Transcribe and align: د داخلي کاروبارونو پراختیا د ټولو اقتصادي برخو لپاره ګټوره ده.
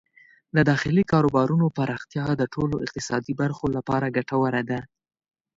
د 0.55 0.57
داخلي 0.69 1.03
کاروبارونو 1.11 1.65
پراختیا 1.77 2.25
د 2.37 2.43
ټولو 2.53 2.75
اقتصادي 2.85 3.33
برخو 3.41 3.65
لپاره 3.75 4.13
ګټوره 4.17 4.61
ده. 4.69 4.79